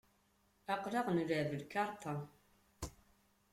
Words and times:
Aql-aɣ 0.73 1.07
nleεεeb 1.15 1.51
lkarṭa. 1.61 2.13